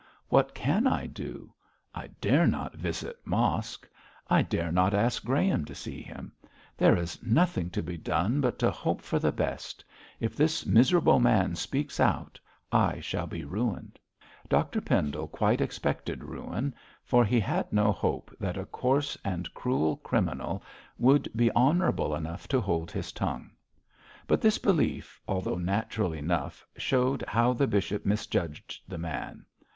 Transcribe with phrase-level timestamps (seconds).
[0.29, 1.53] What can I do?
[1.93, 3.87] I dare not visit Mosk.
[4.31, 6.31] I dare not ask Graham to see him.
[6.75, 9.85] There is nothing to be done but to hope for the best.
[10.19, 12.39] If this miserable man speaks out,
[12.71, 13.99] I shall be ruined.'
[14.49, 16.73] Dr Pendle quite expected ruin,
[17.03, 20.63] for he had no hope that a coarse and cruel criminal
[20.97, 23.51] would be honourable enough to hold his tongue.
[24.25, 29.45] But this belief, although natural enough, showed how the bishop misjudged the man.